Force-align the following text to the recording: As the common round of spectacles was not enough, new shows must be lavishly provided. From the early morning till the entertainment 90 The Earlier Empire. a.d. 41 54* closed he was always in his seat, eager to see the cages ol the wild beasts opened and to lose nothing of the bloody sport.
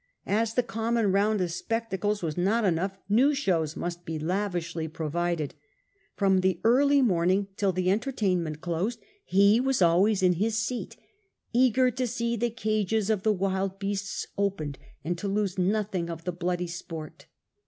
As 0.25 0.55
the 0.55 0.63
common 0.63 1.11
round 1.11 1.41
of 1.41 1.51
spectacles 1.51 2.23
was 2.23 2.35
not 2.35 2.65
enough, 2.65 2.97
new 3.07 3.35
shows 3.35 3.75
must 3.77 4.03
be 4.03 4.17
lavishly 4.17 4.87
provided. 4.87 5.53
From 6.15 6.39
the 6.41 6.59
early 6.63 7.03
morning 7.03 7.49
till 7.55 7.71
the 7.71 7.91
entertainment 7.91 8.55
90 8.65 8.65
The 8.65 8.67
Earlier 8.67 8.85
Empire. 8.87 8.87
a.d. 8.89 9.59
41 9.59 9.61
54* 9.61 9.61
closed 9.61 9.61
he 9.61 9.61
was 9.67 9.81
always 9.83 10.23
in 10.23 10.33
his 10.41 10.57
seat, 10.57 10.97
eager 11.53 11.91
to 11.91 12.07
see 12.07 12.35
the 12.35 12.49
cages 12.49 13.11
ol 13.11 13.17
the 13.17 13.31
wild 13.31 13.77
beasts 13.77 14.25
opened 14.39 14.79
and 15.03 15.19
to 15.19 15.27
lose 15.27 15.59
nothing 15.59 16.09
of 16.09 16.23
the 16.23 16.31
bloody 16.31 16.65
sport. 16.65 17.27